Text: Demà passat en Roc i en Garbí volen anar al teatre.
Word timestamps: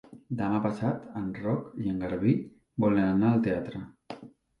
Demà 0.37 0.59
passat 0.61 1.03
en 1.19 1.27
Roc 1.43 1.67
i 1.83 1.91
en 1.91 1.99
Garbí 2.05 2.33
volen 2.87 3.05
anar 3.11 3.29
al 3.35 3.45
teatre. 3.49 3.83